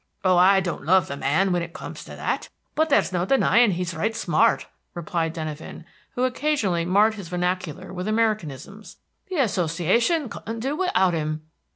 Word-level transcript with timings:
"Oh, 0.25 0.35
I 0.35 0.61
don't 0.61 0.83
love 0.83 1.07
the 1.07 1.15
man, 1.17 1.51
when 1.51 1.61
it 1.61 1.75
comes 1.75 2.03
to 2.05 2.15
that; 2.15 2.49
but 2.73 2.89
there's 2.89 3.13
no 3.13 3.23
denying 3.23 3.69
he's 3.69 3.93
right 3.93 4.15
smart," 4.15 4.65
replied 4.95 5.31
Denyven, 5.31 5.85
who 6.15 6.23
occasionally 6.23 6.85
marred 6.85 7.13
his 7.13 7.29
vernacular 7.29 7.93
with 7.93 8.07
Americanisms. 8.07 8.97
"The 9.29 9.35
Association 9.37 10.27
couldn't 10.27 10.61
do 10.61 10.75
without 10.75 11.13
him." 11.13 11.43